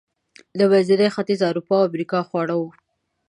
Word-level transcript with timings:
د 0.57 0.59
منځني 0.71 1.07
ختیځ، 1.15 1.41
اروپایي 1.49 1.81
او 1.81 1.89
امریکایي 1.89 2.27
خواړه 2.29 2.55
و. 2.57 2.63